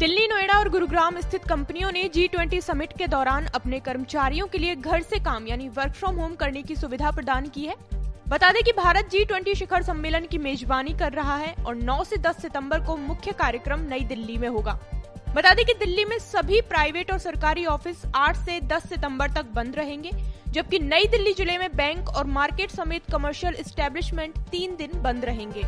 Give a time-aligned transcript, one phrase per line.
[0.00, 4.58] दिल्ली, नोएडा और गुरुग्राम स्थित कंपनियों ने जी ट्वेंटी समिट के दौरान अपने कर्मचारियों के
[4.58, 7.74] लिए घर से काम, यानी वर्क फ्रॉम होम करने की सुविधा प्रदान की है।
[8.28, 12.02] बता दें कि भारत जी ट्वेंटी शिखर सम्मेलन की मेजबानी कर रहा है और 9
[12.04, 14.78] से 10 सितंबर को मुख्य कार्यक्रम नई दिल्ली में होगा।
[15.34, 19.52] बता दें कि दिल्ली में सभी प्राइवेट और सरकारी ऑफ़िस 8 से 10 सितंबर तक
[19.54, 20.10] बंद रहेंगे,
[20.48, 25.64] जबकि नई दिल्ली ज़िले में बैंक और मार्केट समेत कमर्शियल एस्टेब्लिशमेंट तीन दिन बंद रहेंगे।